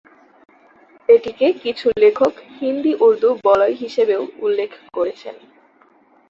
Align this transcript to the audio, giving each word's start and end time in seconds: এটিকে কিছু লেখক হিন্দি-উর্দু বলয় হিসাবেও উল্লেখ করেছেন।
এটিকে 1.09 1.47
কিছু 1.63 1.87
লেখক 1.97 2.33
হিন্দি-উর্দু 2.57 3.29
বলয় 3.43 3.73
হিসাবেও 3.73 4.21
উল্লেখ 4.39 4.71
করেছেন। 4.93 5.35